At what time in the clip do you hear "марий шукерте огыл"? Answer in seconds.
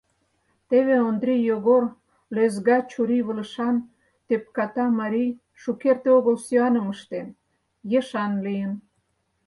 4.99-6.35